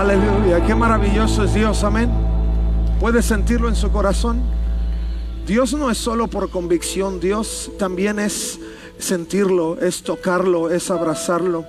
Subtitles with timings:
[0.00, 2.10] Aleluya, qué maravilloso es Dios, amén.
[2.98, 4.40] ¿Puede sentirlo en su corazón?
[5.46, 8.58] Dios no es solo por convicción, Dios también es
[8.96, 11.66] sentirlo, es tocarlo, es abrazarlo.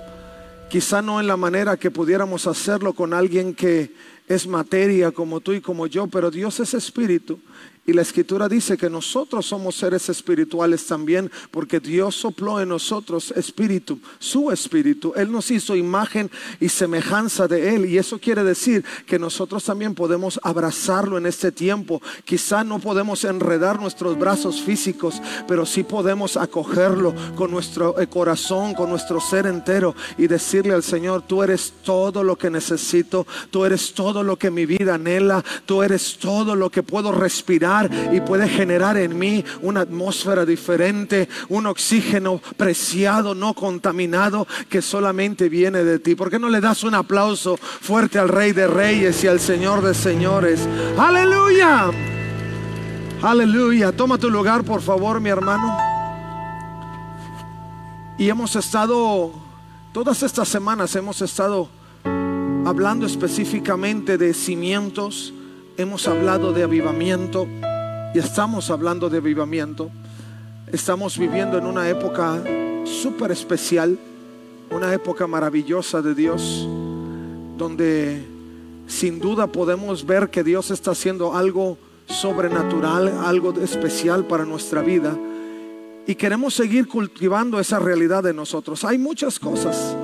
[0.70, 3.94] Quizá no en la manera que pudiéramos hacerlo con alguien que
[4.28, 7.38] es materia como tú y como yo, pero Dios es espíritu.
[7.84, 13.32] Y la escritura dice que nosotros somos seres espirituales también, porque Dios sopló en nosotros
[13.32, 15.12] espíritu, su espíritu.
[15.16, 16.30] Él nos hizo imagen
[16.60, 17.86] y semejanza de Él.
[17.86, 22.00] Y eso quiere decir que nosotros también podemos abrazarlo en este tiempo.
[22.24, 28.74] Quizá no podemos enredar nuestros brazos físicos, pero sí podemos acogerlo con nuestro eh, corazón,
[28.74, 33.64] con nuestro ser entero y decirle al Señor, tú eres todo lo que necesito, tú
[33.64, 38.20] eres todo lo que mi vida anhela, tú eres todo lo que puedo respirar y
[38.20, 45.84] puede generar en mí una atmósfera diferente, un oxígeno preciado, no contaminado, que solamente viene
[45.84, 46.16] de ti.
[46.16, 49.82] ¿Por qué no le das un aplauso fuerte al Rey de Reyes y al Señor
[49.82, 50.68] de Señores?
[50.98, 51.90] Aleluya.
[53.22, 53.92] Aleluya.
[53.92, 55.78] Toma tu lugar, por favor, mi hermano.
[58.18, 59.32] Y hemos estado,
[59.92, 61.68] todas estas semanas hemos estado
[62.64, 65.34] hablando específicamente de cimientos
[65.76, 67.46] hemos hablado de avivamiento
[68.14, 69.90] y estamos hablando de avivamiento.
[70.70, 72.42] Estamos viviendo en una época
[72.84, 73.98] súper especial,
[74.70, 76.66] una época maravillosa de Dios,
[77.58, 78.24] donde
[78.86, 85.18] sin duda podemos ver que Dios está haciendo algo sobrenatural, algo especial para nuestra vida.
[86.06, 88.84] Y queremos seguir cultivando esa realidad de nosotros.
[88.84, 89.96] Hay muchas cosas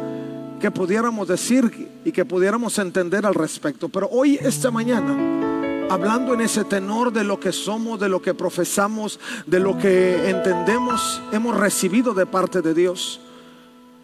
[0.59, 6.41] que pudiéramos decir y que pudiéramos entender al respecto, pero hoy, esta mañana, hablando en
[6.41, 11.57] ese tenor de lo que somos, de lo que profesamos, de lo que entendemos, hemos
[11.57, 13.21] recibido de parte de Dios.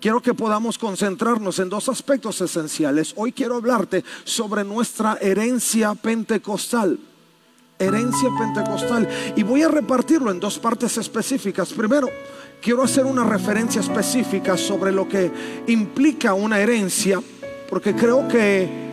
[0.00, 3.14] Quiero que podamos concentrarnos en dos aspectos esenciales.
[3.16, 6.98] Hoy quiero hablarte sobre nuestra herencia pentecostal.
[7.84, 9.08] Herencia pentecostal.
[9.36, 11.72] Y voy a repartirlo en dos partes específicas.
[11.72, 12.08] Primero,
[12.61, 15.30] quiero hacer una referencia específica sobre lo que
[15.67, 17.20] implica una herencia,
[17.68, 18.84] porque creo que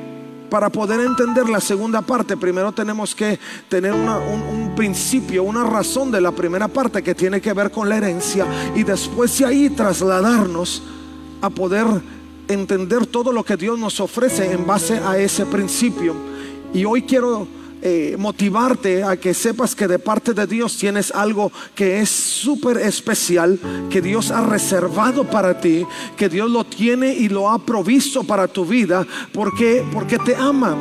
[0.52, 6.20] para poder entender la segunda parte, primero tenemos que tener un, principio, una razón de
[6.20, 10.82] la primera parte que tiene que ver con la herencia y después de ahí trasladarnos
[11.42, 11.86] a poder
[12.50, 16.16] entender todo lo que Dios nos ofrece en base a ese principio.
[16.74, 17.48] Y hoy quiero
[17.82, 22.78] eh, motivarte a que sepas que de parte de Dios tienes algo que es súper
[22.78, 23.60] especial,
[23.90, 25.86] que Dios ha reservado para ti,
[26.18, 30.78] que Dios lo tiene y lo ha provisto para tu vida, porque, porque te ama.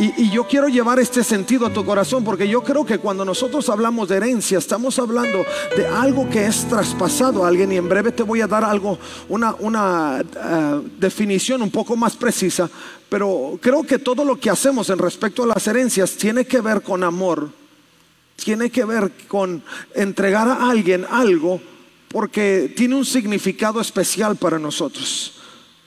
[0.00, 3.68] Y, yo quiero llevar este sentido a tu corazón porque yo creo que cuando nosotros
[3.68, 5.44] hablamos de herencia, estamos hablando
[5.76, 8.98] de algo que es traspasado a alguien y en breve te voy a dar algo,
[9.28, 12.70] una, una eh, definición un poco más precisa,
[13.10, 16.80] pero creo que todo lo que hacemos en respecto a las herencias tiene que ver
[16.80, 17.50] con amor,
[18.36, 19.62] tiene que ver con
[19.94, 21.60] entregar a alguien algo
[22.08, 25.34] porque tiene un significado especial para nosotros.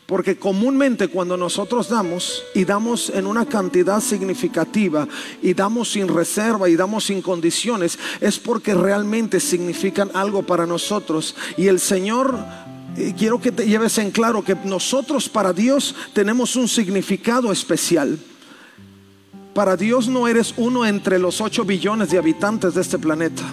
[0.05, 5.07] Porque comúnmente cuando nosotros damos y damos en una cantidad significativa
[5.41, 11.35] y damos sin reserva y damos sin condiciones, es porque realmente significan algo para nosotros.
[11.55, 12.37] Y el Señor
[12.97, 18.19] eh, quiero que te lleves en claro que nosotros para Dios tenemos un significado especial.
[19.53, 23.43] Para Dios no eres uno entre los 8 billones de habitantes de este planeta.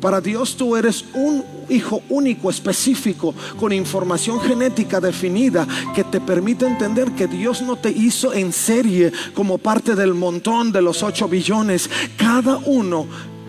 [0.00, 6.66] Para Dios tú eres un hijo único, específico, con información genética definida que te permite
[6.66, 11.26] entender que Dios no te hizo en serie como parte del montón de los 8
[11.26, 11.88] billones.
[12.18, 13.06] Cada uno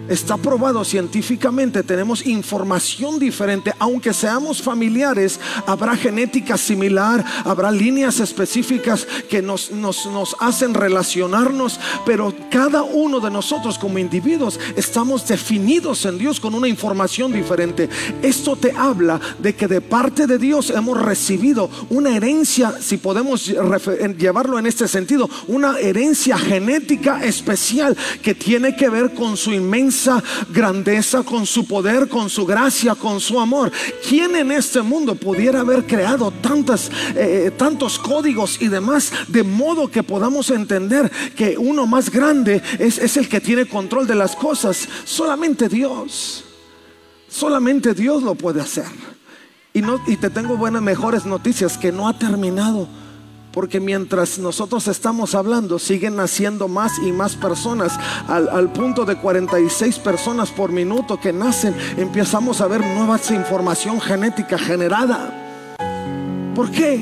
[0.08, 9.08] Está probado científicamente, tenemos información diferente, aunque seamos familiares, habrá genética similar, habrá líneas específicas
[9.28, 10.08] que nos, nos,
[10.40, 16.68] hacen relacionarnos, pero cada uno de nosotros como individuos estamos definidos en Dios con una
[16.68, 17.90] información diferente.
[18.22, 23.48] Esto te habla de que de parte de Dios hemos recibido una herencia, si podemos
[23.48, 29.95] llevarlo en este sentido, una herencia genética especial que tiene que ver con su inmensa
[30.50, 33.72] grandeza, con su poder, con su gracia, con su amor.
[34.08, 39.90] ¿Quién en este mundo pudiera haber creado tantas, eh, tantos códigos y demás de modo
[39.90, 44.36] que podamos entender que uno más grande es, es el que tiene control de las
[44.36, 44.88] cosas?
[45.04, 46.44] Solamente Dios.
[47.28, 48.86] Solamente Dios lo puede hacer.
[49.74, 52.88] Y, no, y te tengo buenas, mejores noticias, que no ha terminado
[53.56, 57.98] porque mientras nosotros estamos hablando, siguen naciendo más y más personas.
[58.28, 64.58] Al, punto de 46 personas por minuto que nacen, empezamos a ver nueva información genética
[64.58, 65.74] generada.
[66.54, 67.02] ¿Por qué?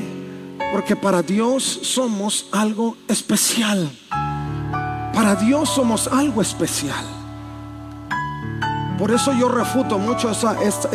[0.72, 3.90] Porque para Dios somos algo especial.
[5.12, 7.04] Para Dios somos algo especial.
[8.96, 10.88] Por eso yo refuto mucho esa, esta,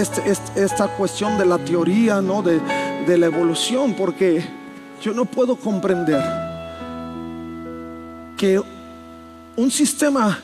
[0.55, 2.41] esta, cuestión de la teoría, ¿no?
[2.41, 2.61] de,
[3.05, 4.58] de la evolución, porque
[5.01, 6.23] yo no puedo comprender
[8.37, 8.61] que
[9.55, 10.39] un sistema,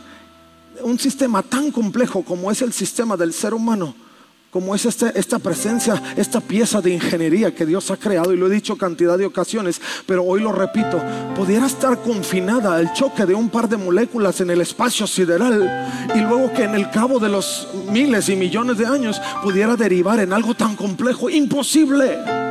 [0.82, 3.96] un sistema tan complejo como es el sistema del ser humano,
[4.56, 8.48] como es este, esta presencia, esta pieza de ingeniería que Dios ha creado, y lo
[8.48, 11.02] he dicho cantidad de ocasiones, pero hoy lo repito,
[11.36, 16.20] pudiera estar confinada al choque de un par de moléculas en el espacio sideral y
[16.20, 20.32] luego que en el cabo de los miles y millones de años pudiera derivar en
[20.32, 22.45] algo tan complejo, imposible.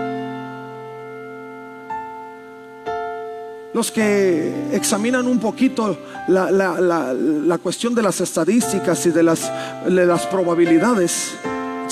[3.75, 5.99] Los que examinan un poquito
[6.29, 9.51] la, cuestión de las estadísticas y de las,
[9.85, 11.35] de las probabilidades,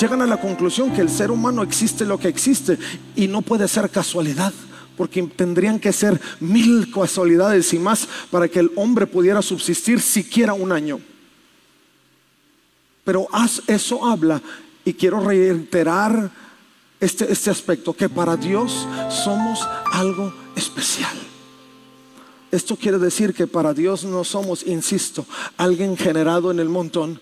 [0.01, 2.79] llegan a la conclusión que el ser humano existe lo que existe
[3.17, 4.53] y no puede ser casualidad
[4.97, 10.53] porque tendrían que ser mil casualidades y más para que el hombre pudiera subsistir siquiera
[10.55, 11.01] un año.
[13.05, 13.27] Pero
[13.67, 14.41] eso habla,
[14.85, 16.31] y quiero reiterar
[17.01, 21.32] este, este aspecto, que para Dios somos algo especial.
[22.53, 25.27] Esto quiere decir que para Dios no somos, insisto,
[25.57, 27.19] alguien generado en el montón,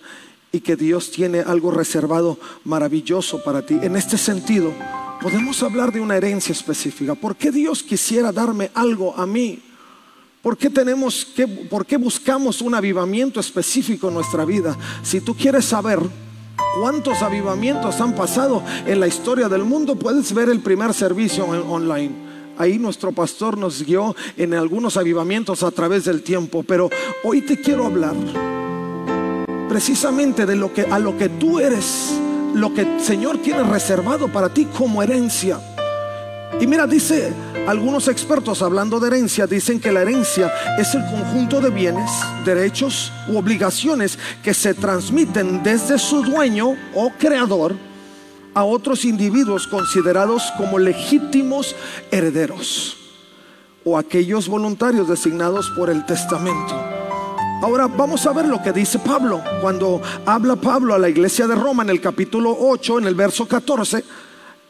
[0.53, 3.79] y que Dios tiene algo reservado maravilloso para ti.
[3.81, 4.73] En este sentido,
[5.21, 7.15] podemos hablar de una herencia específica.
[7.15, 9.63] ¿Por qué Dios quisiera darme algo a mí?
[10.43, 14.77] ¿Por qué tenemos que, por qué buscamos un avivamiento específico en nuestra vida?
[15.03, 16.01] Si tú quieres saber
[16.81, 22.30] cuántos avivamientos han pasado en la historia del mundo, puedes ver el primer servicio online.
[22.61, 26.91] Ahí nuestro pastor nos guió en algunos avivamientos a través del tiempo, pero
[27.25, 28.15] hoy te quiero hablar
[29.67, 32.13] precisamente de lo que a lo que tú eres,
[32.53, 35.59] lo que el Señor tiene reservado para ti como herencia.
[36.61, 37.33] Y mira, dice
[37.67, 42.11] algunos expertos hablando de herencia, dicen que la herencia es el conjunto de bienes,
[42.45, 47.75] derechos u obligaciones que se transmiten desde su dueño o creador
[48.55, 51.75] a otros individuos considerados como legítimos
[52.11, 52.97] herederos
[53.85, 56.75] o aquellos voluntarios designados por el testamento.
[57.63, 59.43] Ahora vamos a ver lo que dice Pablo.
[59.61, 63.47] Cuando habla Pablo a la iglesia de Roma en el capítulo 8, en el verso
[63.47, 64.03] 14,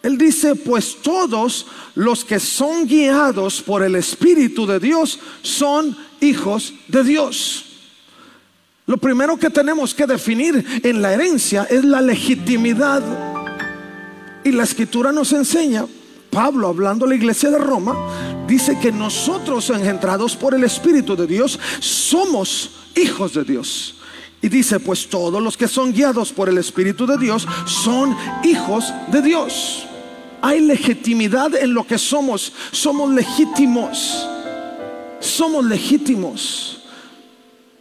[0.03, 6.75] él dice, pues todos los que son guiados por el Espíritu de Dios son hijos
[6.89, 7.65] de Dios.
[8.87, 13.30] Lo primero que tenemos que definir en la herencia es la legitimidad.
[14.45, 15.87] Y la escritura nos enseña,
[16.31, 17.95] Pablo hablando a la iglesia de Roma,
[18.47, 23.97] dice que nosotros engendrados por el Espíritu de Dios somos hijos de Dios.
[24.43, 28.93] Y dice, pues todos los que son guiados por el Espíritu de Dios son hijos
[29.13, 29.85] de Dios.
[30.41, 32.53] Hay legitimidad en lo que somos.
[32.73, 34.27] Somos legítimos.
[35.21, 36.80] Somos legítimos.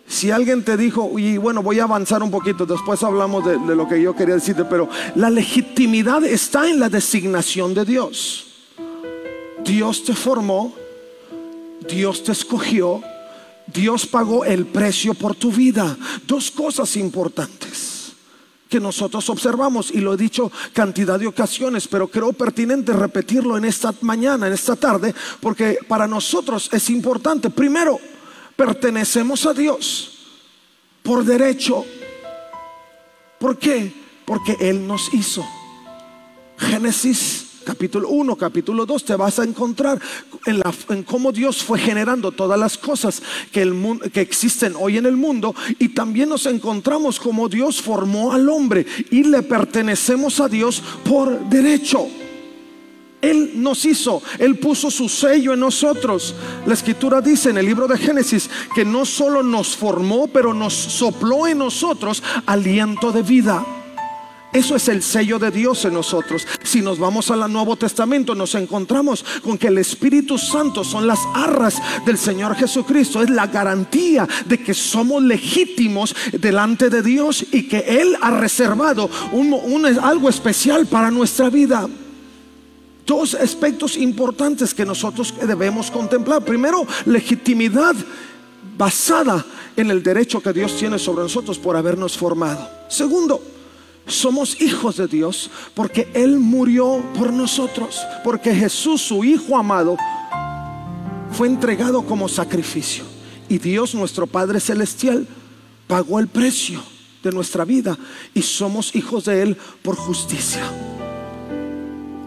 [0.09, 3.87] Si alguien te dijo, y bueno, voy a avanzar un poquito, después hablamos de, lo
[3.87, 8.47] que yo quería decirte, pero la legitimidad está en la designación de Dios.
[9.63, 10.73] Dios te formó,
[11.87, 13.03] Dios te escogió,
[13.67, 15.95] Dios pagó el precio por tu vida.
[16.25, 18.13] Dos cosas importantes
[18.67, 23.65] que nosotros observamos y lo he dicho cantidad de ocasiones, pero creo pertinente repetirlo en
[23.65, 27.51] esta mañana, en esta tarde, porque para nosotros es importante.
[27.51, 27.99] Primero,
[28.59, 30.17] pertenecemos a Dios
[31.01, 31.85] por derecho.
[33.39, 33.89] ¿Por qué?
[34.25, 35.47] Porque Él nos hizo.
[36.57, 40.01] Génesis capítulo 1, capítulo 2, te vas a encontrar
[40.45, 43.63] en, la, en cómo Dios fue generando todas las cosas que,
[44.11, 48.85] que existen hoy en el mundo y también nos encontramos como Dios formó al hombre
[49.09, 52.09] y le pertenecemos a Dios por derecho.
[53.21, 56.33] Él nos hizo, Él puso su sello en nosotros.
[56.65, 60.73] La escritura dice en el libro de Génesis que no solo nos formó, pero nos
[60.73, 63.65] sopló en nosotros aliento de vida.
[64.51, 66.47] Eso es el sello de Dios en nosotros.
[66.63, 71.19] Si nos vamos al Nuevo Testamento, nos encontramos con que el Espíritu Santo son las
[71.35, 73.21] arras del Señor Jesucristo.
[73.21, 79.09] Es la garantía de que somos legítimos delante de Dios y que Él ha reservado
[80.01, 81.87] algo especial para nuestra vida.
[83.09, 86.45] Dos aspectos importantes que nosotros debemos contemplar.
[86.45, 87.95] Primero, legitimidad
[88.77, 89.43] basada
[89.75, 92.69] en el derecho que Dios tiene sobre nosotros por habernos formado.
[92.87, 93.41] Segundo,
[94.05, 99.97] somos hijos de Dios porque Él murió por nosotros, porque Jesús, su Hijo amado,
[101.31, 103.05] fue entregado como sacrificio.
[103.49, 105.25] Y Dios, nuestro Padre Celestial,
[105.87, 106.83] pagó el precio
[107.23, 107.97] de nuestra vida
[108.35, 110.61] y somos hijos de Él por justicia.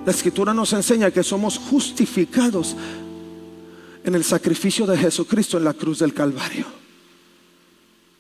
[0.05, 2.75] La escritura nos enseña que somos justificados
[4.05, 6.67] en el sacrificio de Jesucristo en la cruz del Calvario.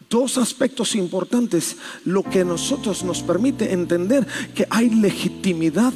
[0.09, 5.95] Dos aspectos importantes, lo que nosotros nos permite entender que hay legitimidad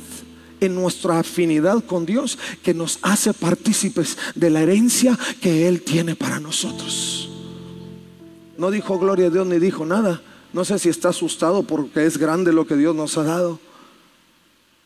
[0.60, 6.16] en nuestra afinidad con Dios que nos hace partícipes de la herencia que Él tiene
[6.16, 7.28] para nosotros.
[8.56, 10.22] No dijo gloria a Dios ni dijo nada.
[10.52, 13.60] No sé si está asustado porque es grande lo que Dios nos ha dado.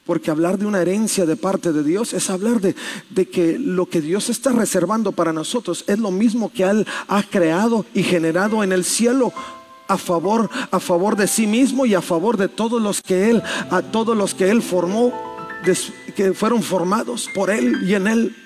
[0.07, 2.75] Porque hablar de una herencia de parte de Dios es hablar de,
[3.11, 7.23] de, que lo que Dios está reservando para nosotros es lo mismo que Él ha
[7.23, 9.33] creado y generado en el cielo
[9.91, 13.43] a favor, a favor de sí mismo y a favor de todos los que Él,
[13.71, 15.13] a todos los que Él formó,
[16.15, 18.37] que fueron formados por Él y en Él.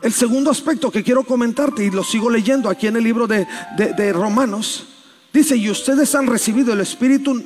[0.00, 3.46] El segundo aspecto que quiero comentarte, y lo sigo leyendo aquí en el libro de,
[3.76, 4.86] de Romanos,
[5.32, 7.42] dice, y ustedes han recibido el Espíritu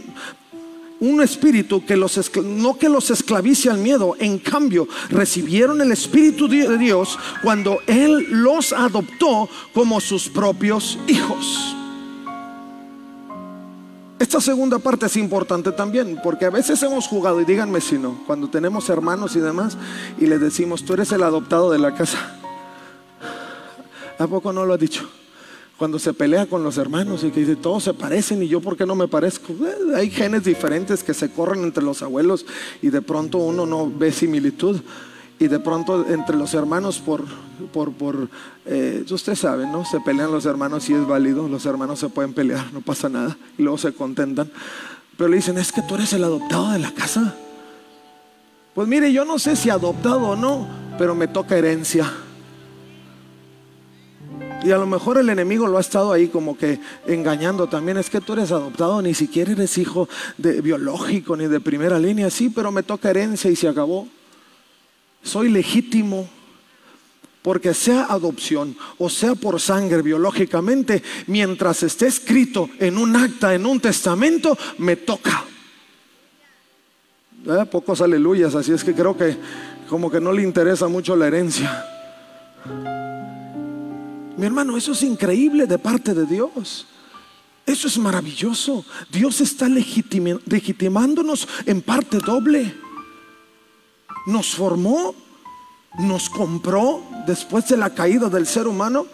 [1.00, 6.48] un espíritu que los no que los esclavice al miedo, en cambio recibieron el espíritu
[6.48, 11.76] de Dios cuando él los adoptó como sus propios hijos.
[14.18, 18.22] Esta segunda parte es importante también, porque a veces hemos jugado, y díganme si no,
[18.26, 19.76] cuando tenemos hermanos y demás,
[20.18, 22.34] y les decimos, tú eres el adoptado de la casa.
[24.18, 25.06] ¿A poco no lo ha dicho?
[25.78, 28.76] Cuando se pelea con los hermanos y que dice, todos se parecen y yo por
[28.76, 29.52] qué no me parezco.
[29.52, 32.46] Eh, hay genes diferentes que se corren entre los abuelos
[32.80, 34.80] y de pronto uno no ve similitud.
[35.38, 37.22] Y de pronto entre los hermanos por,
[37.70, 38.30] por, por
[38.64, 39.84] eh, usted sabe, ¿no?
[39.84, 43.36] Se pelean los hermanos y es válido, los hermanos se pueden pelear, no pasa nada,
[43.58, 44.50] y luego se contentan.
[45.18, 47.34] Pero le dicen, es que tú eres el adoptado de la casa.
[48.74, 50.66] Pues mire, yo no sé si adoptado o no,
[50.98, 52.10] pero me toca herencia.
[54.64, 57.98] Y a lo mejor el enemigo lo ha estado ahí como que engañando también.
[57.98, 60.08] Es que tú eres adoptado, ni siquiera eres hijo
[60.38, 62.30] de biológico ni de primera línea.
[62.30, 64.08] Sí, pero me toca herencia y se acabó.
[65.22, 66.28] Soy legítimo.
[67.42, 73.66] Porque sea adopción o sea por sangre biológicamente, mientras esté escrito en un acta, en
[73.66, 75.44] un testamento, me toca.
[77.46, 77.64] ¿Eh?
[77.70, 79.36] Pocos aleluyas, así es que creo que
[79.88, 81.84] como que no le interesa mucho la herencia.
[84.36, 86.86] Mi hermano, eso es increíble de parte de Dios.
[87.64, 88.84] Eso es maravilloso.
[89.10, 92.74] Dios está legitimándonos en parte doble.
[94.26, 95.14] Nos formó,
[95.98, 99.06] nos compró después de la caída del ser humano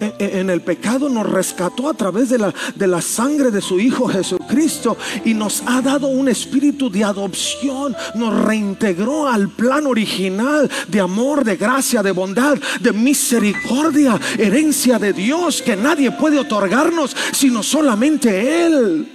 [0.00, 4.08] en el pecado nos rescató a través de la, de la, sangre de su Hijo
[4.08, 11.00] Jesucristo y nos ha dado un espíritu de adopción, nos reintegró al plan original de
[11.00, 17.62] amor, de gracia, de bondad, de misericordia, herencia de Dios que nadie puede otorgarnos sino
[17.62, 19.12] solamente Él.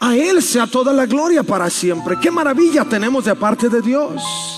[0.00, 2.16] A Él sea toda la gloria para siempre.
[2.20, 4.55] Qué maravilla tenemos de parte de Dios.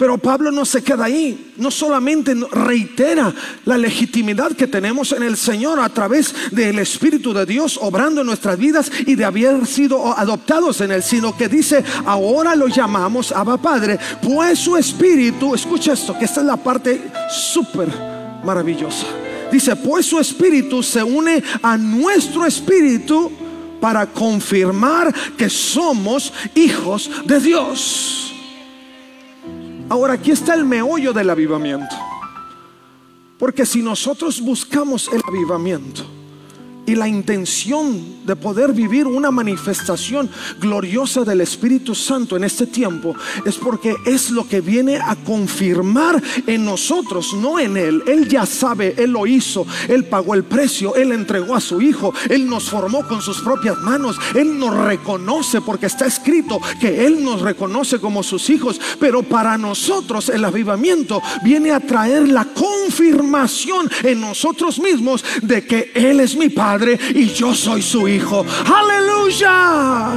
[0.00, 3.34] Pero Pablo no se queda ahí, no solamente reitera
[3.66, 8.26] la legitimidad que tenemos en el Señor a través del Espíritu de Dios obrando en
[8.26, 13.30] nuestras vidas y de haber sido adoptados en Él, sino que dice, ahora lo llamamos
[13.30, 17.10] Abba Padre, pues su Espíritu, escucha esto, que esta es la parte
[17.52, 17.88] súper
[18.42, 19.04] maravillosa.
[19.52, 23.30] Dice, pues su Espíritu se une a nuestro Espíritu
[23.82, 28.29] para confirmar que somos hijos de Dios.
[29.90, 31.96] Ahora aquí está el meollo del avivamiento.
[33.40, 36.04] Porque si nosotros buscamos el avivamiento,
[36.90, 40.28] y la intención de poder vivir una manifestación
[40.58, 46.20] gloriosa del Espíritu Santo en este tiempo es porque es lo que viene a confirmar
[46.48, 48.02] en nosotros, no en Él.
[48.08, 52.12] Él ya sabe, Él lo hizo, Él pagó el precio, Él entregó a su Hijo,
[52.28, 57.22] Él nos formó con sus propias manos, Él nos reconoce porque está escrito que Él
[57.22, 63.88] nos reconoce como sus hijos, pero para nosotros el avivamiento viene a traer la confirmación
[64.02, 66.79] en nosotros mismos de que Él es mi Padre
[67.14, 68.44] y yo soy su hijo.
[68.64, 70.12] Aleluya.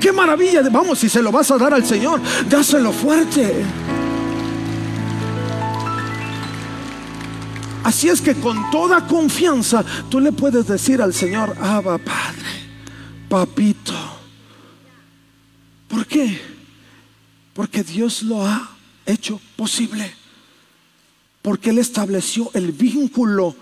[0.00, 0.62] Qué maravilla.
[0.70, 3.64] Vamos, si se lo vas a dar al Señor, dáselo fuerte.
[7.84, 12.46] Así es que con toda confianza tú le puedes decir al Señor, Abba Padre,
[13.28, 13.94] papito.
[15.88, 16.38] ¿Por qué?
[17.54, 18.70] Porque Dios lo ha
[19.06, 20.12] hecho posible.
[21.40, 23.56] Porque Él estableció el vínculo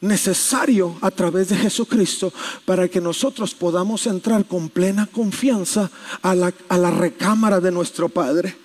[0.00, 2.32] necesario a través de Jesucristo
[2.64, 5.90] para que nosotros podamos entrar con plena confianza
[6.22, 8.56] a la, recámara de nuestro Padre.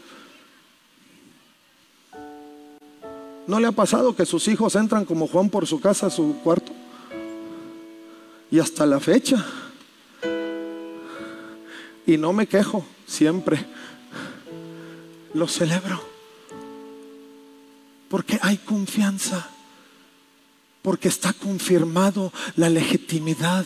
[3.47, 6.71] ¿No le ha pasado que sus hijos entran como Juan por su casa su cuarto?
[8.49, 9.45] Y hasta la fecha,
[12.07, 13.65] Y no me quejo, siempre.
[15.33, 15.99] Lo celebro.
[18.09, 19.54] Porque hay confianza.
[20.85, 23.65] Porque está confirmado la legitimidad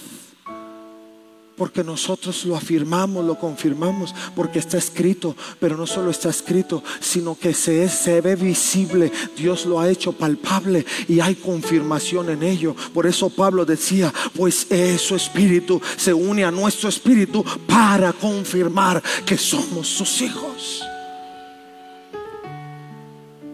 [1.59, 7.37] porque nosotros lo afirmamos, lo confirmamos, porque está escrito, pero no solo está escrito, sino
[7.37, 12.73] que se, se ve visible, Dios lo ha hecho palpable y hay confirmación en ello.
[12.93, 19.37] Por eso Pablo decía, pues su espíritu se une a nuestro espíritu para confirmar que
[19.37, 20.81] somos sus hijos.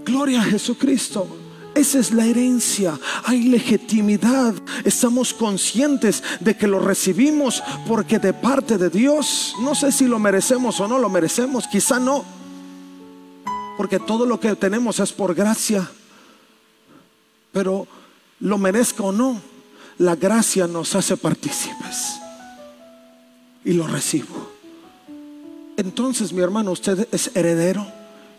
[0.05, 1.44] Gloria a Jesucristo.
[1.75, 2.97] Esa es la herencia.
[3.25, 4.55] Hay legitimidad.
[4.85, 10.17] Estamos conscientes de que lo recibimos porque de parte de Dios, no sé si lo
[10.17, 12.23] merecemos o no lo merecemos, quizá no.
[13.75, 15.91] Porque todo lo que tenemos es por gracia.
[17.51, 17.85] Pero
[18.39, 19.41] lo merezca o no,
[19.97, 22.15] la gracia nos hace partícipes.
[23.65, 24.49] Y lo recibo.
[25.75, 27.85] Entonces, mi hermano, usted es heredero.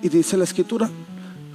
[0.00, 0.88] Y dice la escritura,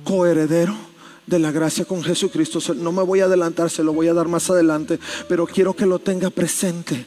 [0.04, 0.91] coheredero
[1.26, 2.60] de la gracia con Jesucristo.
[2.76, 5.86] No me voy a adelantar, se lo voy a dar más adelante, pero quiero que
[5.86, 7.06] lo tenga presente,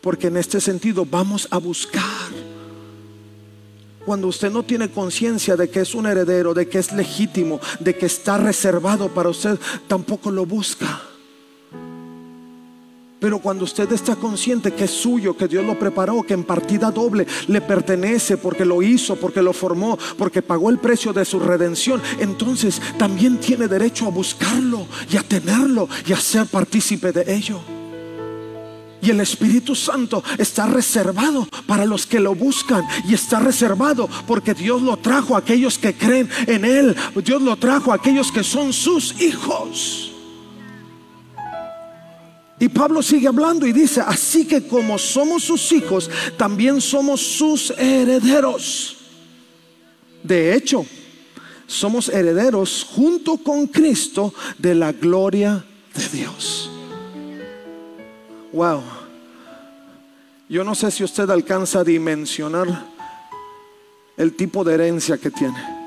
[0.00, 2.02] porque en este sentido vamos a buscar.
[4.04, 7.94] Cuando usted no tiene conciencia de que es un heredero, de que es legítimo, de
[7.94, 11.07] que está reservado para usted, tampoco lo busca.
[13.20, 16.90] Pero cuando usted está consciente que es suyo, que Dios lo preparó, que en partida
[16.90, 21.40] doble le pertenece porque lo hizo, porque lo formó, porque pagó el precio de su
[21.40, 27.34] redención, entonces también tiene derecho a buscarlo y a tenerlo y a ser partícipe de
[27.34, 27.60] ello.
[29.00, 32.84] Y el Espíritu Santo está reservado para los que lo buscan.
[33.08, 36.96] Y está reservado porque Dios lo trajo a aquellos que creen en Él.
[37.24, 40.07] Dios lo trajo a aquellos que son sus hijos.
[42.60, 47.70] Y Pablo sigue hablando y dice, así que como somos sus hijos, también somos sus
[47.78, 48.96] herederos.
[50.22, 50.84] De hecho,
[51.66, 56.70] somos herederos junto con Cristo de la gloria de Dios.
[58.52, 58.82] Wow.
[60.48, 62.86] Yo no sé si usted alcanza a dimensionar
[64.16, 65.77] el tipo de herencia que tiene.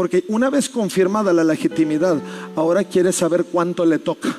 [0.00, 2.16] Porque una vez confirmada la legitimidad,
[2.56, 4.34] ahora quiere saber cuánto le toca.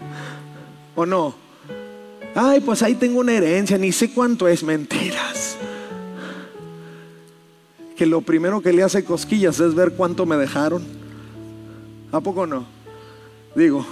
[0.96, 1.34] ¿O no?
[2.34, 4.62] Ay, pues ahí tengo una herencia, ni sé cuánto es.
[4.62, 5.58] Mentiras.
[7.98, 10.82] Que lo primero que le hace cosquillas es ver cuánto me dejaron.
[12.10, 12.64] ¿A poco no?
[13.54, 13.84] Digo.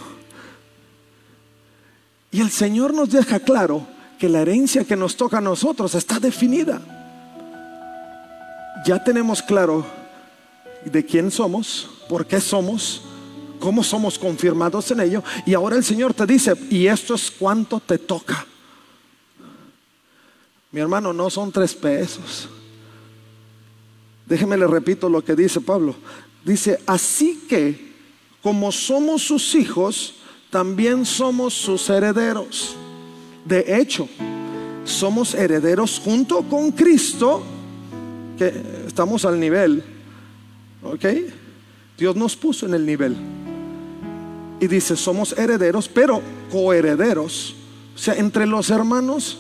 [2.31, 3.87] Y el Señor nos deja claro
[4.19, 6.81] que la herencia que nos toca a nosotros está definida.
[8.87, 10.04] Ya tenemos claro
[10.85, 13.03] de quién somos, por qué somos,
[13.59, 15.23] cómo somos confirmados en ello.
[15.47, 18.47] Y ahora el Señor te dice, y esto es cuánto te toca.
[20.71, 22.49] Mi hermano, no son tres pesos.
[24.27, 25.95] Déjeme le repito lo que dice Pablo.
[26.45, 27.95] Dice, así que
[28.43, 30.17] como somos sus hijos,
[30.51, 32.77] también somos sus herederos.
[33.45, 34.09] De hecho,
[34.85, 37.43] somos herederos junto con Cristo,
[38.37, 39.94] que estamos al nivel
[40.85, 41.05] ¿Ok?
[41.97, 43.17] Dios nos puso en el nivel.
[44.61, 47.57] Y dice, somos herederos, pero coherederos.
[47.95, 49.39] O sea, entre los hermanos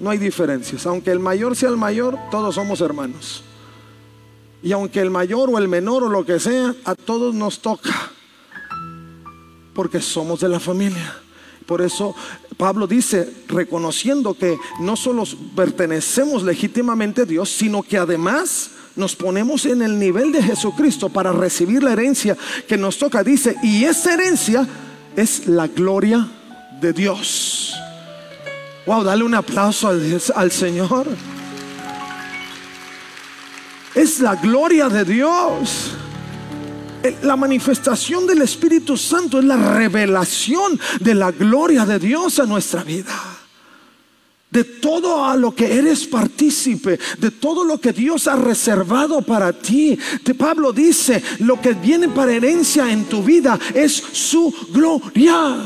[0.00, 0.86] no hay diferencias.
[0.86, 3.42] Aunque el mayor sea el mayor, todos somos hermanos.
[4.62, 8.10] Y aunque el mayor o el menor o lo que sea, a todos nos toca.
[9.74, 11.14] Porque somos de la familia.
[11.66, 12.14] Por eso
[12.56, 19.66] Pablo dice, reconociendo que no solo pertenecemos legítimamente a Dios, sino que además nos ponemos
[19.66, 23.22] en el nivel de Jesucristo para recibir la herencia que nos toca.
[23.22, 24.66] Dice, y esa herencia
[25.14, 26.26] es la gloria
[26.80, 27.74] de Dios.
[28.86, 31.06] Wow, dale un aplauso al, al Señor.
[33.94, 35.92] Es la gloria de Dios.
[37.22, 42.82] La manifestación del Espíritu Santo es la revelación de la gloria de Dios a nuestra
[42.82, 43.35] vida
[44.50, 49.52] de todo a lo que eres partícipe, de todo lo que Dios ha reservado para
[49.52, 49.98] ti.
[50.24, 55.56] De Pablo dice, lo que viene para herencia en tu vida es su gloria.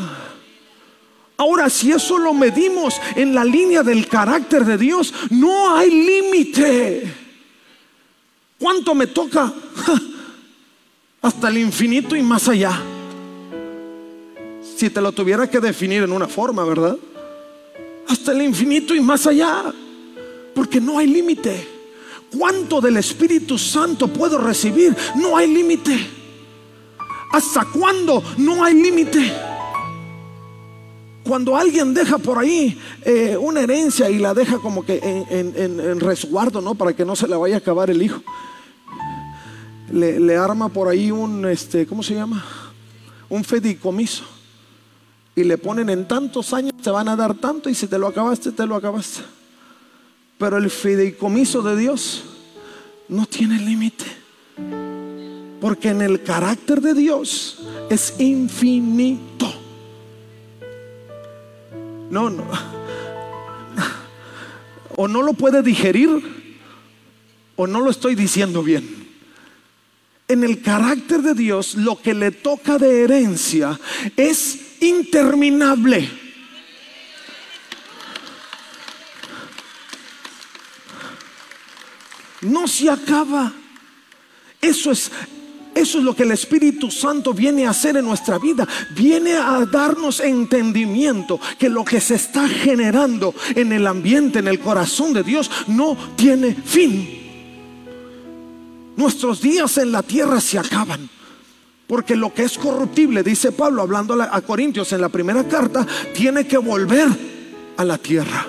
[1.36, 7.14] Ahora, si eso lo medimos en la línea del carácter de Dios, no hay límite.
[8.58, 9.52] ¿Cuánto me toca?
[11.22, 12.78] Hasta el infinito y más allá.
[14.76, 16.96] Si te lo tuviera que definir en una forma, ¿verdad?
[18.10, 19.72] Hasta el infinito y más allá,
[20.52, 21.64] porque no hay límite.
[22.36, 24.96] ¿Cuánto del Espíritu Santo puedo recibir?
[25.14, 26.08] No hay límite.
[27.32, 28.22] ¿Hasta cuándo?
[28.36, 29.32] No hay límite.
[31.22, 36.60] cuando alguien deja por ahí eh, una herencia y la deja como que en, resguardo,
[36.60, 36.74] ¿no?
[36.74, 38.20] Para que no se le vaya a acabar el hijo.
[39.92, 42.44] Le, arma por ahí un, este, ¿cómo se llama?
[43.28, 44.24] Un fedicomiso.
[45.40, 48.08] Y le ponen en tantos años, te van a dar tanto y si te lo
[48.08, 49.22] acabaste, te lo acabaste.
[50.36, 52.24] Pero el fideicomiso de Dios
[53.08, 54.04] no tiene límite.
[55.58, 59.50] Porque en el carácter de Dios es infinito.
[62.10, 62.44] No, no.
[64.96, 66.52] O no lo puede digerir
[67.56, 69.08] o no lo estoy diciendo bien.
[70.28, 73.80] En el carácter de Dios lo que le toca de herencia
[74.18, 76.10] es interminable.
[82.42, 83.52] No se acaba.
[84.60, 85.10] Eso es
[85.74, 88.66] eso es lo que el Espíritu Santo viene a hacer en nuestra vida.
[88.94, 94.58] Viene a darnos entendimiento que lo que se está generando en el ambiente, en el
[94.58, 97.08] corazón de Dios, no tiene fin.
[98.96, 101.08] Nuestros días en la tierra se acaban.
[101.90, 106.46] Porque lo que es corruptible, dice Pablo hablando a Corintios en la primera carta, tiene
[106.46, 107.08] que volver
[107.76, 108.46] a la tierra.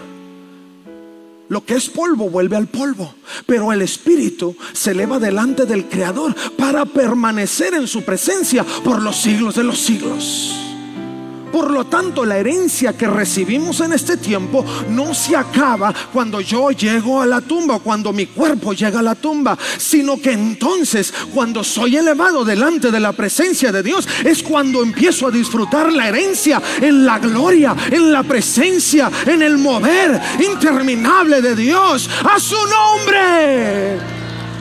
[1.50, 3.16] Lo que es polvo vuelve al polvo,
[3.48, 9.20] pero el espíritu se eleva delante del Creador para permanecer en su presencia por los
[9.20, 10.71] siglos de los siglos.
[11.52, 16.72] Por lo tanto, la herencia que recibimos en este tiempo no se acaba cuando yo
[16.72, 21.64] llego a la tumba, cuando mi cuerpo llega a la tumba, sino que entonces cuando
[21.64, 26.62] soy elevado delante de la presencia de Dios es cuando empiezo a disfrutar la herencia
[26.80, 33.98] en la gloria, en la presencia, en el mover interminable de Dios a su nombre.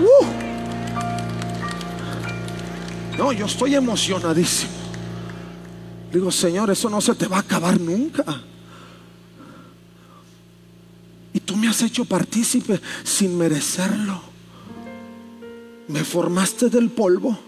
[0.00, 0.40] Uh.
[3.16, 4.79] No, yo estoy emocionadísimo.
[6.12, 8.24] Digo, Señor, eso no se te va a acabar nunca.
[11.32, 14.20] Y tú me has hecho partícipe sin merecerlo.
[15.88, 17.38] Me formaste del polvo.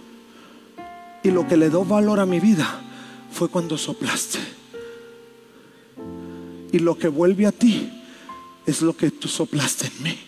[1.24, 2.80] Y lo que le dio valor a mi vida
[3.32, 4.38] fue cuando soplaste.
[6.72, 8.02] Y lo que vuelve a ti
[8.66, 10.18] es lo que tú soplaste en mí.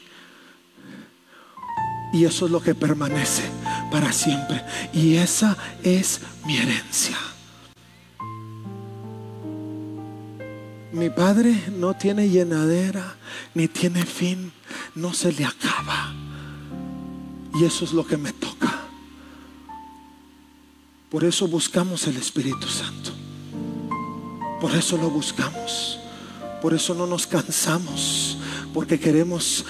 [2.12, 3.42] Y eso es lo que permanece
[3.90, 4.62] para siempre.
[4.92, 7.16] Y esa es mi herencia.
[10.94, 13.16] Mi Padre no tiene llenadera
[13.52, 14.52] ni tiene fin,
[14.94, 16.14] no se le acaba.
[17.52, 18.82] Y eso es lo que me toca.
[21.10, 23.10] Por eso buscamos el Espíritu Santo.
[24.60, 25.98] Por eso lo buscamos.
[26.62, 28.38] Por eso no nos cansamos.
[28.72, 29.64] Porque queremos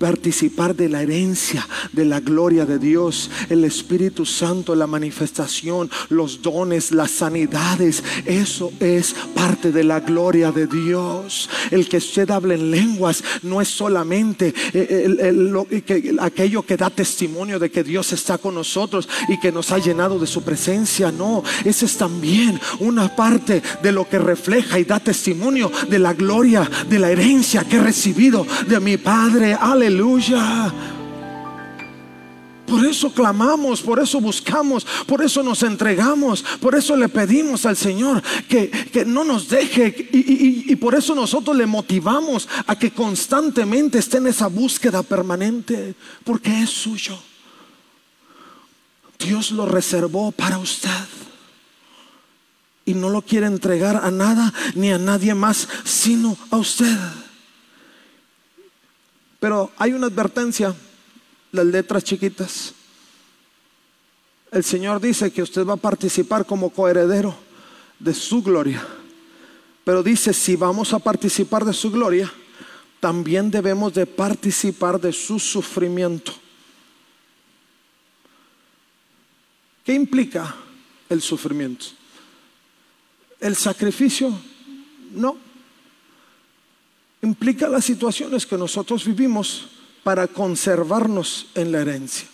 [0.00, 6.40] participar de la herencia, de la gloria de Dios, el Espíritu Santo, la manifestación, los
[6.40, 8.02] dones, las sanidades.
[8.24, 11.50] Eso es parte de la gloria de Dios.
[11.70, 17.70] El que usted hable en lenguas no es solamente eh, aquello que da testimonio de
[17.70, 21.12] que Dios está con nosotros y que nos ha llenado de su presencia.
[21.12, 26.14] No, ese es también una parte de lo que refleja y da testimonio de la
[26.14, 29.52] gloria, de la herencia que he recibido de mi Padre.
[29.52, 30.72] Aleluya Aleluya.
[32.64, 37.76] Por eso clamamos, por eso buscamos, por eso nos entregamos, por eso le pedimos al
[37.76, 38.70] Señor que,
[39.04, 44.28] no nos deje y, y, por eso nosotros le motivamos a que constantemente esté en
[44.28, 47.18] esa búsqueda permanente, porque es suyo.
[49.18, 51.08] Dios lo reservó para usted
[52.84, 56.96] y no lo quiere entregar a nada ni a nadie más, sino a usted.
[59.40, 60.74] Pero hay una advertencia,
[61.50, 62.74] las letras chiquitas.
[64.52, 67.34] El Señor dice que usted va a participar como coheredero
[67.98, 68.86] de su gloria.
[69.82, 72.30] Pero dice, si vamos a participar de su gloria,
[73.00, 76.32] también debemos de participar de su sufrimiento.
[79.82, 80.54] ¿Qué implica
[81.08, 81.86] el sufrimiento?
[83.40, 84.38] ¿El sacrificio?
[85.12, 85.49] No
[87.22, 89.68] implica las situaciones que nosotros vivimos
[90.02, 92.26] para conservarnos en la herencia.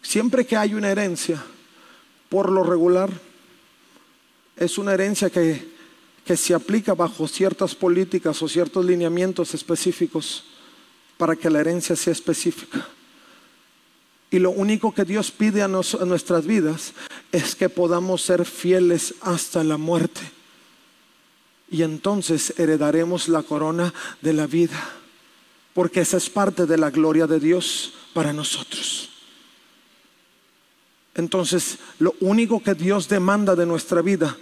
[0.00, 1.42] Siempre que hay una herencia,
[2.28, 3.10] por lo regular,
[4.56, 5.72] es una herencia que,
[6.24, 10.44] que se aplica bajo ciertas políticas o ciertos lineamientos específicos
[11.16, 12.86] para que la herencia sea específica.
[14.30, 16.92] Y lo único que Dios pide a, nuestras vidas
[17.32, 20.20] es que podamos ser fieles hasta la muerte.
[21.70, 24.78] Y entonces heredaremos la corona de la vida.
[25.72, 29.10] Porque esa es parte de la gloria de Dios para nosotros.
[31.14, 34.36] Entonces, lo único que Dios demanda de nuestra vida,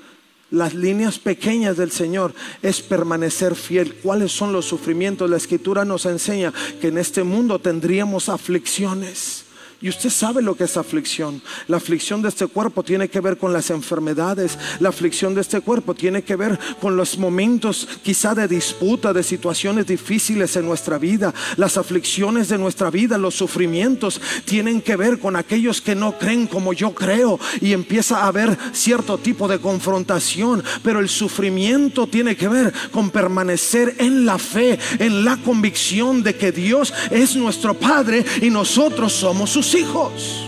[0.50, 3.94] las líneas pequeñas del Señor, es permanecer fiel.
[3.96, 5.30] ¿Cuáles son los sufrimientos?
[5.30, 9.45] La escritura nos enseña que en este mundo tendríamos aflicciones.
[9.82, 11.42] Y usted sabe lo que es aflicción.
[11.68, 14.58] La aflicción de este cuerpo tiene que ver con las enfermedades.
[14.80, 19.22] La aflicción de este cuerpo tiene que ver con los momentos quizá de disputa, de
[19.22, 21.34] situaciones difíciles en nuestra vida.
[21.58, 26.46] Las aflicciones de nuestra vida, los sufrimientos tienen que ver con aquellos que no creen
[26.46, 27.38] como yo creo.
[27.60, 30.64] Y empieza a haber cierto tipo de confrontación.
[30.82, 36.34] Pero el sufrimiento tiene que ver con permanecer en la fe, en la convicción de
[36.34, 40.46] que Dios es nuestro Padre y nosotros somos sus hijos.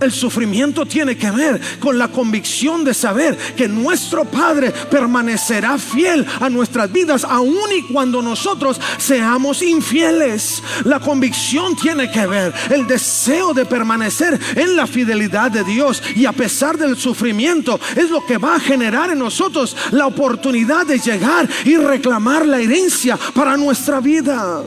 [0.00, 6.26] El sufrimiento tiene que ver con la convicción de saber que nuestro Padre permanecerá fiel
[6.40, 10.62] a nuestras vidas aun y cuando nosotros seamos infieles.
[10.84, 16.26] La convicción tiene que ver el deseo de permanecer en la fidelidad de Dios y
[16.26, 20.98] a pesar del sufrimiento es lo que va a generar en nosotros la oportunidad de
[20.98, 24.62] llegar y reclamar la herencia para nuestra vida.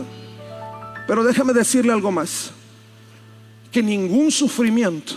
[1.05, 2.56] Pero déjame decirle algo más
[3.71, 5.15] que ningún sufrimiento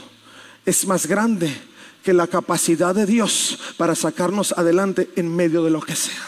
[0.65, 1.55] es más grande
[2.03, 6.27] que la capacidad de Dios para sacarnos adelante en medio de lo que sea.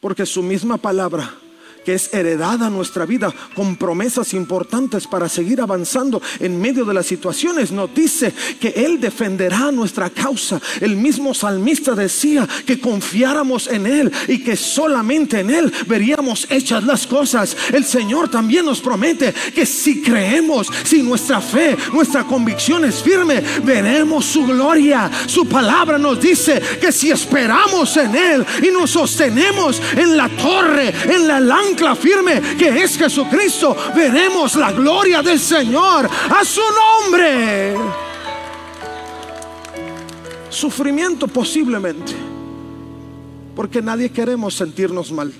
[0.00, 1.34] Porque su misma palabra
[1.84, 7.06] que es heredada nuestra vida con promesas importantes para seguir avanzando en medio de las
[7.06, 10.60] situaciones, nos dice que Él defenderá nuestra causa.
[10.80, 16.84] El mismo salmista decía que confiáramos en Él y que solamente en Él veríamos hechas
[16.84, 17.56] las cosas.
[17.72, 23.42] El Señor también nos promete que si creemos, si nuestra fe, nuestra convicción es firme,
[23.64, 25.10] veremos su gloria.
[25.26, 30.92] Su palabra nos dice que si esperamos en Él y nos sostenemos en la torre,
[31.04, 31.40] en la
[31.80, 37.74] lámpara, firme que es Jesucristo, veremos la gloria del Señor a su nombre.
[40.50, 42.12] Sufrimiento posiblemente,
[43.56, 45.32] porque nadie queremos sentirnos mal.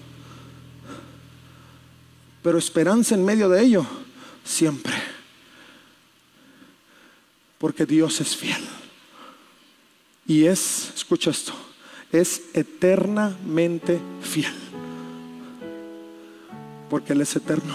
[2.43, 3.87] Pero esperanza en medio de ello,
[4.45, 4.95] siempre.
[7.59, 8.63] Porque Dios es fiel.
[10.27, 11.53] Y es, escucha esto,
[12.11, 14.72] es eternamente fiel
[16.93, 17.75] porque Él es eterno,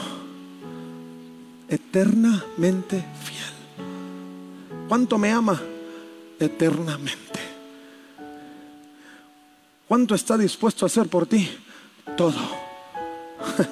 [1.68, 4.86] eternamente fiel.
[4.88, 5.60] ¿Cuánto me ama?
[6.40, 7.40] Eternamente.
[9.88, 11.50] ¿Cuánto está dispuesto a hacer por ti?
[12.16, 12.38] Todo.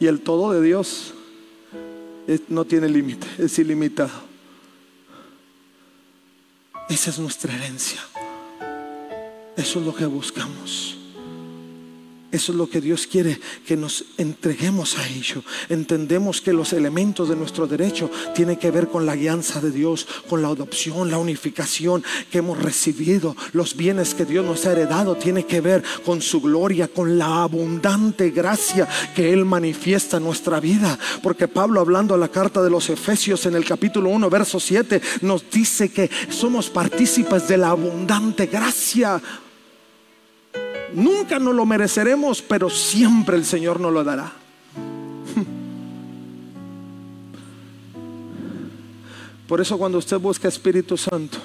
[0.00, 1.12] y el todo de Dios
[2.48, 4.22] no tiene límite, es ilimitado.
[6.88, 8.00] Esa es nuestra herencia.
[9.54, 10.99] Eso es lo que buscamos.
[12.32, 15.42] Eso es lo que Dios quiere, que nos entreguemos a ello.
[15.68, 20.06] Entendemos que los elementos de nuestro derecho tienen que ver con la guianza de Dios,
[20.28, 23.34] con la adopción, la unificación que hemos recibido.
[23.52, 27.42] Los bienes que Dios nos ha heredado tiene que ver con su gloria, con la
[27.42, 30.96] abundante gracia que Él manifiesta en nuestra vida.
[31.24, 35.00] Porque Pablo hablando a la carta de los Efesios en el capítulo 1, verso 7,
[35.22, 39.20] nos dice que somos partícipes de la abundante gracia
[40.94, 44.32] Nunca nos lo mereceremos, pero siempre el Señor nos lo dará.
[49.46, 51.38] Por eso cuando usted busca Espíritu Santo,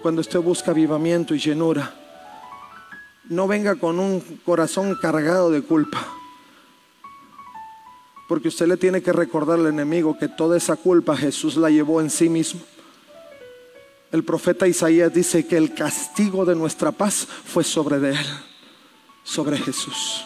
[0.00, 1.92] cuando usted busca avivamiento y llenura,
[3.28, 6.06] no venga con un corazón cargado de culpa.
[8.28, 12.00] Porque usted le tiene que recordar al enemigo que toda esa culpa Jesús la llevó
[12.00, 12.60] en sí mismo.
[14.12, 18.16] El profeta Isaías dice que el castigo de nuestra paz fue sobre él,
[19.22, 20.24] sobre Jesús.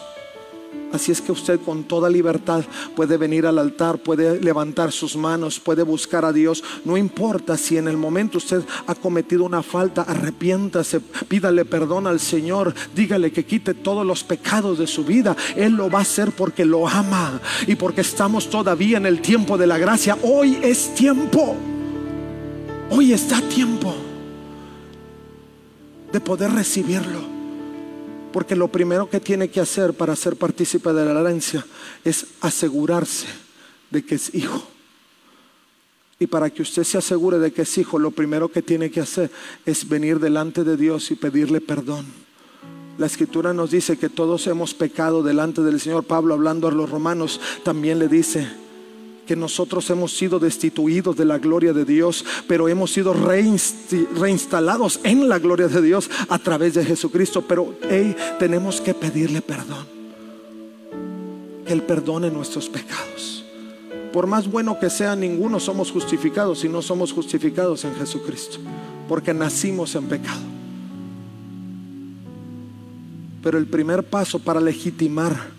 [0.91, 2.63] Así es que usted con toda libertad
[2.95, 6.63] puede venir al altar, puede levantar sus manos, puede buscar a Dios.
[6.83, 12.19] No importa si en el momento usted ha cometido una falta, arrepiéntase, pídale perdón al
[12.19, 15.35] Señor, dígale que quite todos los pecados de su vida.
[15.55, 19.57] Él lo va a hacer porque lo ama y porque estamos todavía en el tiempo
[19.57, 20.17] de la gracia.
[20.23, 21.74] Hoy es tiempo.
[22.89, 23.93] Hoy está tiempo
[26.11, 27.35] de poder recibirlo.
[28.31, 31.65] Porque lo primero que tiene que hacer para ser partícipe de la herencia
[32.03, 33.27] es asegurarse
[33.89, 34.61] de que es hijo.
[36.19, 39.01] Y para que usted se asegure de que es hijo, lo primero que tiene que
[39.01, 39.31] hacer
[39.65, 42.05] es venir delante de Dios y pedirle perdón.
[42.97, 46.05] La escritura nos dice que todos hemos pecado delante del Señor.
[46.05, 48.47] Pablo hablando a los romanos también le dice,
[49.25, 55.27] que nosotros hemos sido destituidos de la gloria de Dios, pero hemos sido reinstalados en
[55.27, 57.41] la gloria de Dios a través de Jesucristo.
[57.41, 57.75] Pero
[58.39, 59.85] tenemos que pedirle perdón.
[61.65, 63.43] Que Él perdone nuestros pecados.
[64.13, 68.59] por más bueno que sea, ninguno somos justificados si no somos justificados en Jesucristo,
[69.09, 70.39] porque nacimos en pecado.
[73.43, 75.49] Pero el primer paso para legitimar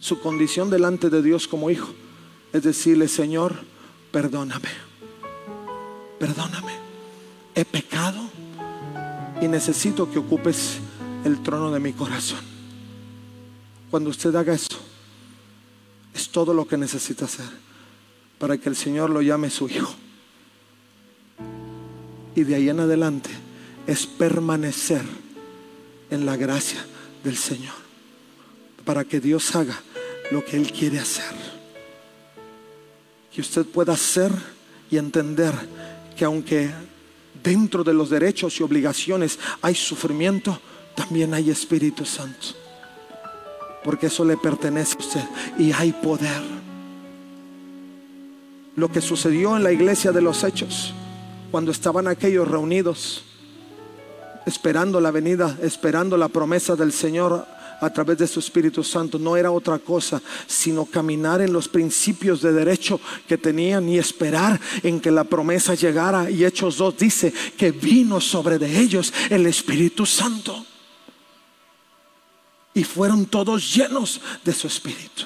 [0.00, 1.92] su condición delante de Dios como hijo
[2.52, 3.54] es decirle, Señor,
[4.10, 4.68] perdóname,
[6.18, 6.72] perdóname,
[7.54, 8.18] he pecado
[9.40, 10.78] y necesito que ocupes
[11.24, 12.40] el trono de mi corazón.
[13.90, 14.78] Cuando usted haga eso,
[16.14, 17.48] es todo lo que necesita hacer
[18.38, 19.94] para que el Señor lo llame su hijo.
[22.34, 23.30] Y de ahí en adelante
[23.86, 25.02] es permanecer
[26.10, 26.84] en la gracia
[27.22, 27.74] del Señor
[28.84, 29.80] para que Dios haga
[30.30, 31.34] lo que Él quiere hacer.
[33.32, 34.32] Que usted pueda hacer
[34.90, 35.52] y entender
[36.16, 36.70] que aunque
[37.42, 40.60] dentro de los derechos y obligaciones hay sufrimiento,
[40.94, 42.48] también hay Espíritu Santo.
[43.84, 45.24] Porque eso le pertenece a usted
[45.58, 46.42] y hay poder.
[48.76, 50.92] Lo que sucedió en la iglesia de los hechos,
[51.50, 53.24] cuando estaban aquellos reunidos,
[54.46, 57.46] esperando la venida, esperando la promesa del Señor
[57.80, 62.42] a través de su Espíritu Santo no era otra cosa sino caminar en los principios
[62.42, 66.30] de derecho que tenían y esperar en que la promesa llegara.
[66.30, 70.64] Y Hechos 2 dice que vino sobre de ellos el Espíritu Santo.
[72.74, 75.24] Y fueron todos llenos de su Espíritu.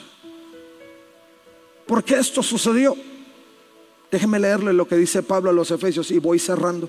[1.87, 2.97] ¿Por qué esto sucedió?
[4.11, 6.89] Déjeme leerle lo que dice Pablo a los Efesios y voy cerrando.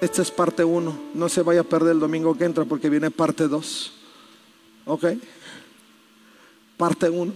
[0.00, 0.98] Esta es parte 1.
[1.14, 3.95] No se vaya a perder el domingo que entra porque viene parte 2.
[4.86, 5.04] ¿Ok?
[6.76, 7.32] Parte 1.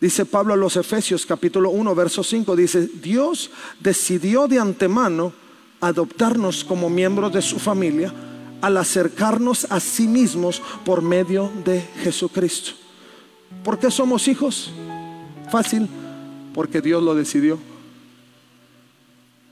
[0.00, 2.56] Dice Pablo a los Efesios capítulo 1, verso 5.
[2.56, 5.32] Dice, Dios decidió de antemano
[5.80, 8.12] adoptarnos como miembros de su familia
[8.60, 12.72] al acercarnos a sí mismos por medio de Jesucristo.
[13.62, 14.72] ¿Por qué somos hijos?
[15.50, 15.88] Fácil,
[16.54, 17.58] porque Dios lo decidió.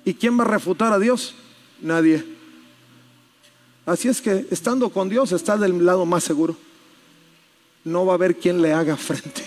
[0.05, 1.35] ¿Y quién va a refutar a Dios?
[1.81, 2.25] Nadie.
[3.87, 6.57] Así es que estando con Dios está del lado más seguro.
[7.85, 9.45] No va a haber quien le haga frente.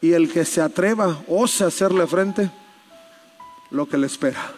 [0.00, 2.50] Y el que se atreva, ose hacerle frente,
[3.70, 4.52] lo que le espera.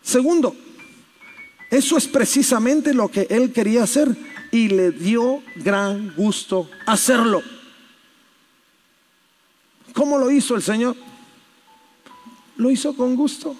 [0.00, 0.54] Segundo,
[1.70, 4.16] eso es precisamente lo que él quería hacer
[4.52, 7.42] y le dio gran gusto hacerlo.
[9.92, 10.94] ¿Cómo lo hizo el Señor?
[12.56, 13.56] Lo hizo con gusto.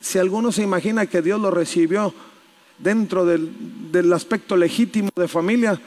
[0.00, 2.12] Si alguno se imagina que Dios lo recibió
[2.82, 3.50] dentro del,
[3.92, 5.80] del aspecto legítimo de familia,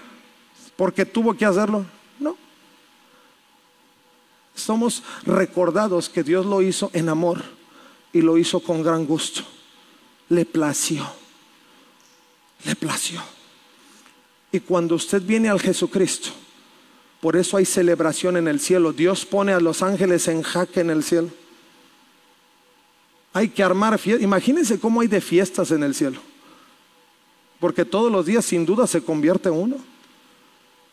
[0.75, 1.85] porque tuvo que hacerlo,
[2.19, 2.37] no.
[4.55, 7.43] Somos recordados que Dios lo hizo en amor
[8.11, 9.41] y lo hizo con gran gusto.
[10.29, 11.05] Le plació,
[12.65, 13.21] le plació.
[14.51, 16.29] Y cuando usted viene al Jesucristo,
[17.19, 18.93] por eso hay celebración en el cielo.
[18.93, 21.29] Dios pone a los ángeles en jaque en el cielo.
[23.31, 24.23] Hay que armar fiestas.
[24.23, 26.19] Imagínense cómo hay de fiestas en el cielo.
[27.63, 29.77] Porque todos los días sin duda se convierte uno.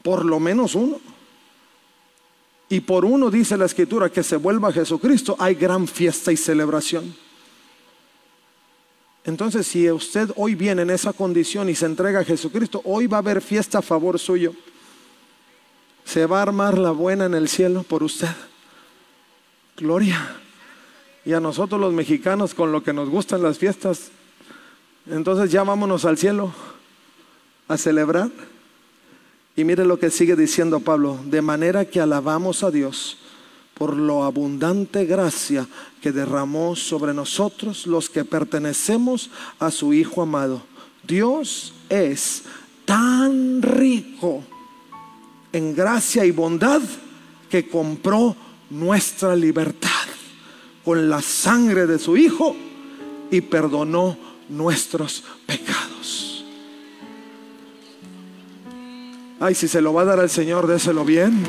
[0.04, 1.00] Por lo menos uno.
[2.68, 6.37] Y por uno dice la escritura que se vuelva a Jesucristo, hay gran fiesta y
[6.37, 7.12] celebración.
[9.24, 13.16] Entonces, si usted hoy viene en esa condición y se entrega a Jesucristo, hoy va
[13.16, 14.54] a haber fiesta a favor suyo.
[16.04, 18.30] Se va a armar la buena en el cielo por usted.
[19.76, 20.37] Gloria.
[21.24, 24.12] Y a nosotros los mexicanos con lo que nos gustan las fiestas,
[25.06, 26.52] entonces ya vámonos al cielo
[27.68, 28.30] a celebrar.
[29.56, 33.18] Y mire lo que sigue diciendo Pablo, de manera que alabamos a Dios
[33.80, 35.66] por lo abundante gracia
[36.02, 40.62] que derramó sobre nosotros los que pertenecemos a su Hijo amado.
[41.02, 42.42] Dios es
[42.84, 44.44] tan rico
[45.52, 46.82] en gracia y bondad
[47.48, 48.36] que compró
[48.68, 49.88] nuestra libertad
[50.84, 52.54] con la sangre de su Hijo
[53.30, 54.16] y perdonó
[54.50, 56.44] nuestros pecados.
[59.38, 61.42] Ay, si se lo va a dar al Señor, déselo bien.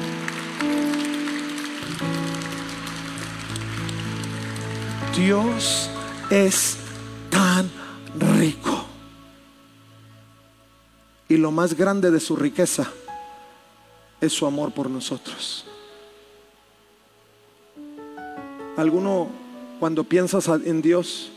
[5.18, 5.90] Dios
[6.30, 6.78] es
[7.30, 7.70] tan
[8.40, 8.86] rico.
[11.28, 12.90] Y lo más grande de su riqueza
[14.22, 15.66] es su amor por nosotros.
[18.78, 19.30] Alguno
[19.80, 21.32] cuando piensas en Dios,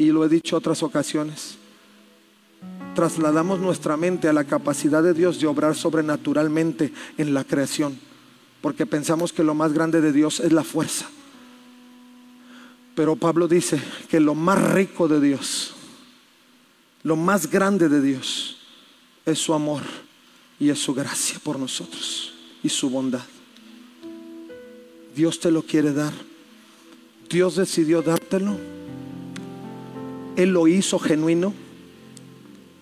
[0.00, 1.56] y lo he dicho otras ocasiones,
[2.94, 8.00] trasladamos nuestra mente a la capacidad de Dios de obrar sobrenaturalmente en la creación,
[8.62, 11.06] porque pensamos que lo más grande de Dios es la fuerza.
[12.94, 13.78] Pero Pablo dice
[14.08, 15.74] que lo más rico de Dios,
[17.02, 18.56] lo más grande de Dios,
[19.26, 19.82] es su amor
[20.58, 22.32] y es su gracia por nosotros
[22.62, 23.26] y su bondad.
[25.14, 26.14] Dios te lo quiere dar.
[27.28, 28.80] Dios decidió dártelo.
[30.36, 31.52] Él lo hizo genuino.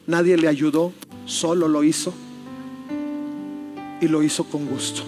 [0.06, 0.92] Nadie le ayudó,
[1.26, 2.12] solo lo hizo.
[4.00, 5.02] Y lo hizo con gusto.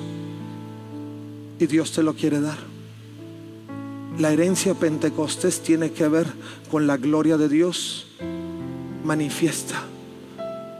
[1.58, 2.58] Y Dios te lo quiere dar.
[4.18, 6.26] La herencia Pentecostés tiene que ver
[6.70, 8.06] con la gloria de Dios
[9.04, 9.82] manifiesta.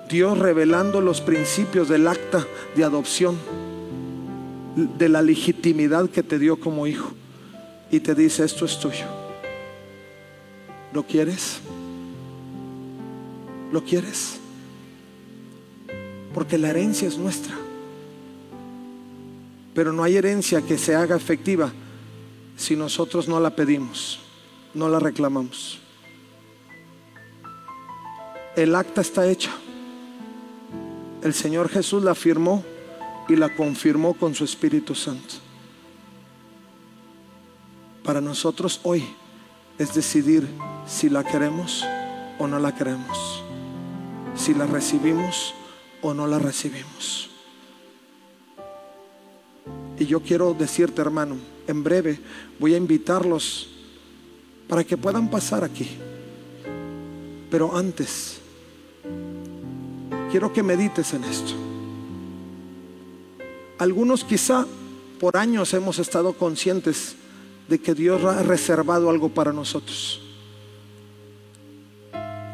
[0.09, 3.37] Dios revelando los principios del acta de adopción,
[4.99, 7.13] de la legitimidad que te dio como hijo.
[7.91, 9.07] Y te dice, esto es tuyo.
[10.93, 11.61] ¿Lo quieres?
[13.73, 14.39] ¿Lo quieres?
[16.35, 17.55] Porque la herencia es nuestra.
[19.75, 21.73] Pero no hay herencia que se haga efectiva
[22.57, 24.21] si nosotros no la pedimos,
[24.75, 25.79] no la reclamamos.
[28.57, 29.51] El acta está hecha.
[31.23, 32.65] El Señor Jesús la firmó
[33.29, 35.35] y la confirmó con su Espíritu Santo.
[38.03, 39.05] Para nosotros hoy
[39.79, 40.47] es decidir
[40.91, 41.87] si la queremos
[42.39, 43.43] o no la queremos,
[44.35, 45.55] si la recibimos
[46.03, 47.31] o no la recibimos.
[49.99, 51.37] Y yo quiero decirte, hermano,
[51.69, 52.19] en breve
[52.59, 53.69] voy a invitarlos
[54.69, 55.89] para que puedan pasar aquí.
[57.51, 58.41] Pero antes,
[60.31, 61.53] quiero que medites en esto.
[63.79, 64.67] Algunos quizá
[65.21, 67.15] por años hemos estado conscientes
[67.69, 70.30] de que Dios ha reservado algo para nosotros.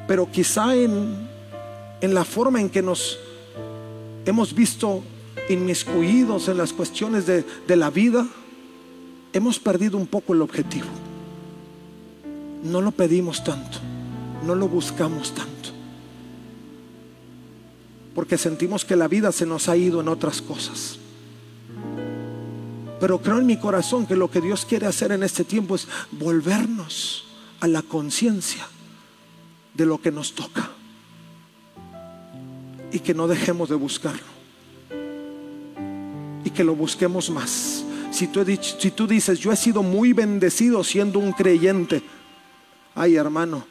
[0.06, 1.28] Pero quizá en,
[2.00, 3.18] en la forma en que nos
[4.24, 5.02] hemos visto
[5.48, 8.26] inmiscuidos en las cuestiones de, de la vida,
[9.32, 10.88] hemos perdido un poco el objetivo.
[12.62, 13.78] No lo pedimos tanto,
[14.44, 15.70] no lo buscamos tanto.
[18.14, 20.98] Porque sentimos que la vida se nos ha ido en otras cosas.
[22.98, 25.86] Pero creo en mi corazón que lo que Dios quiere hacer en este tiempo es
[26.12, 27.24] volvernos
[27.60, 28.66] a la conciencia
[29.76, 30.70] de lo que nos toca.
[32.92, 34.36] Y que no dejemos de buscarlo.
[36.44, 37.84] Y que lo busquemos más.
[38.10, 42.02] Si tú, si tú dices, yo he sido muy bendecido siendo un creyente.
[42.94, 43.66] Ay, hermano,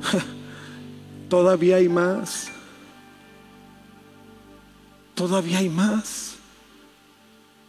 [1.28, 2.48] todavía hay más.
[5.14, 6.31] Todavía hay más.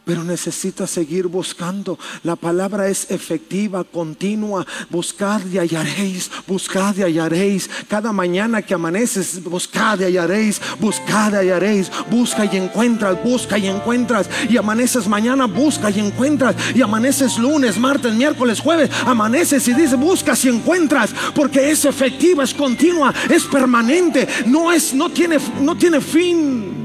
[0.05, 1.97] Pero necesitas seguir buscando.
[2.23, 4.65] La palabra es efectiva, continua.
[4.89, 7.69] Buscad y hallaréis, buscad y hallaréis.
[7.87, 11.89] Cada mañana que amaneces, buscad y hallaréis, buscad y hallaréis.
[12.11, 14.29] Busca y encuentras, busca y encuentras.
[14.49, 16.55] Y amaneces mañana, busca y encuentras.
[16.75, 18.89] Y amaneces lunes, martes, miércoles, jueves.
[19.05, 21.11] Amaneces y dices, buscas y encuentras.
[21.33, 24.27] Porque es efectiva, es continua, es permanente.
[24.47, 26.82] No, es, no, tiene, no tiene fin.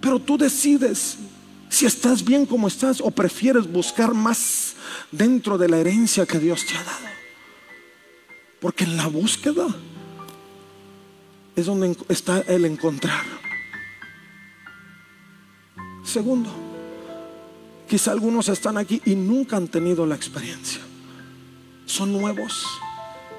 [0.00, 1.18] Pero tú decides
[1.68, 4.74] si estás bien como estás o prefieres buscar más
[5.12, 7.06] dentro de la herencia que Dios te ha dado.
[8.60, 9.66] Porque en la búsqueda
[11.56, 13.24] es donde está el encontrar.
[16.04, 16.50] Segundo,
[17.88, 20.80] quizá algunos están aquí y nunca han tenido la experiencia.
[21.86, 22.66] Son nuevos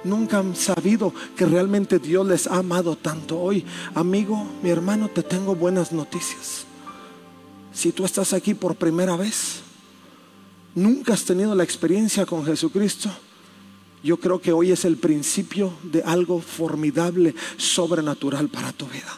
[0.04, 3.40] nunca han sabido que realmente Dios les ha amado tanto.
[3.40, 6.66] Hoy, amigo, mi hermano, te tengo buenas noticias.
[7.74, 9.62] Si tú estás aquí por primera vez,
[10.76, 13.10] nunca has tenido la experiencia con Jesucristo,
[14.04, 19.18] yo creo que hoy es el principio de algo formidable, sobrenatural para tu vida.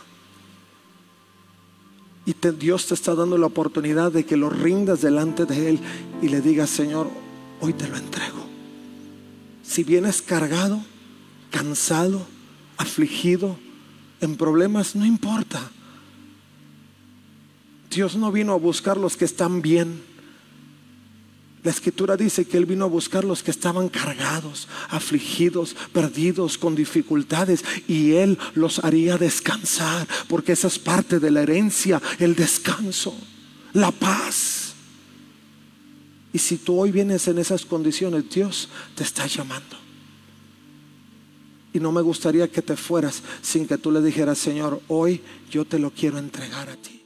[2.26, 5.80] Y Dios te está dando la oportunidad de que lo rindas delante de Él
[6.22, 7.10] y le digas, Señor,
[7.60, 8.43] hoy te lo entrego.
[9.74, 10.86] Si vienes cargado,
[11.50, 12.28] cansado,
[12.78, 13.58] afligido,
[14.22, 15.68] en problemas, no importa.
[17.90, 20.00] Dios no vino a buscar los que están bien.
[21.64, 26.76] La escritura dice que Él vino a buscar los que estaban cargados, afligidos, perdidos, con
[26.76, 33.16] dificultades, y Él los haría descansar, porque esa es parte de la herencia, el descanso,
[33.74, 34.63] la paz.
[36.34, 39.78] Y si tú hoy vienes en esas condiciones, Dios te está llamando.
[41.72, 45.64] Y no me gustaría que te fueras sin que tú le dijeras, Señor, hoy yo
[45.64, 47.03] te lo quiero entregar a ti.